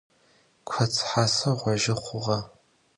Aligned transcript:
Kots 0.67 0.97
haser 1.09 1.53
ğojı 1.59 1.95
xhuğe. 2.03 2.39